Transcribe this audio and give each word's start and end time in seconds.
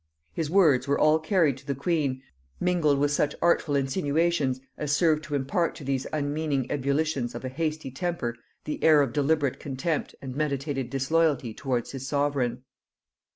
His 0.33 0.49
words 0.49 0.87
were 0.87 0.97
all 0.97 1.19
carried 1.19 1.57
to 1.57 1.67
the 1.67 1.75
queen, 1.75 2.23
mingled 2.59 2.97
with 2.97 3.11
such 3.11 3.35
artful 3.39 3.75
insinuations 3.75 4.59
as 4.75 4.91
served 4.91 5.23
to 5.25 5.35
impart 5.35 5.75
to 5.75 5.83
these 5.83 6.07
unmeaning 6.11 6.65
ebullitions 6.71 7.35
of 7.35 7.45
a 7.45 7.49
hasty 7.49 7.91
temper 7.91 8.35
the 8.65 8.83
air 8.83 9.03
of 9.03 9.13
deliberate 9.13 9.59
contempt 9.59 10.15
and 10.19 10.35
meditated 10.35 10.89
disloyalty 10.89 11.53
towards 11.53 11.91
his 11.91 12.07
sovereign. 12.07 12.63